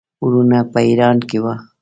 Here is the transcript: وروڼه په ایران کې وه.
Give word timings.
وروڼه 0.25 0.59
په 0.71 0.79
ایران 0.87 1.17
کې 1.29 1.37
وه. 1.43 1.53